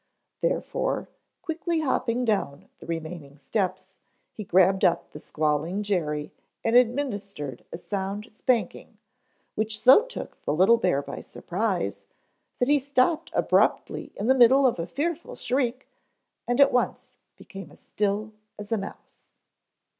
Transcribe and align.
Therefore, 0.41 1.09
quickly 1.43 1.81
hopping 1.81 2.25
down 2.25 2.69
the 2.79 2.87
remaining 2.87 3.37
steps 3.37 3.93
he 4.33 4.43
grabbed 4.43 4.83
up 4.83 5.11
the 5.11 5.19
squalling 5.19 5.83
Jerry 5.83 6.33
and 6.63 6.75
administered 6.75 7.63
a 7.71 7.77
sound 7.77 8.27
spanking, 8.33 8.97
which 9.53 9.79
so 9.81 10.01
took 10.03 10.41
the 10.41 10.53
little 10.55 10.77
bear 10.77 11.03
by 11.03 11.21
surprise 11.21 12.03
that 12.57 12.67
he 12.67 12.79
stopped 12.79 13.29
abruptly 13.35 14.11
in 14.15 14.25
the 14.25 14.33
middle 14.33 14.65
of 14.65 14.79
a 14.79 14.87
fearful 14.87 15.35
shriek 15.35 15.87
and 16.47 16.59
at 16.59 16.71
once 16.73 17.19
became 17.35 17.69
as 17.71 17.81
still 17.81 18.33
as 18.57 18.71
a 18.71 18.79
mouse. 18.79 19.29